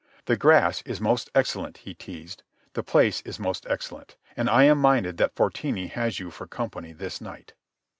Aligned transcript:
"The 0.25 0.35
grass 0.35 0.81
is 0.81 0.99
most 0.99 1.29
excellent," 1.35 1.77
he 1.77 1.93
teased, 1.93 2.41
"the 2.73 2.81
place 2.81 3.21
is 3.21 3.37
most 3.37 3.67
excellent, 3.69 4.15
and 4.35 4.49
I 4.49 4.63
am 4.63 4.79
minded 4.79 5.17
that 5.17 5.35
Fortini 5.35 5.89
has 5.89 6.19
you 6.19 6.31
for 6.31 6.47
company 6.47 6.91
this 6.91 7.21
night." 7.21 7.53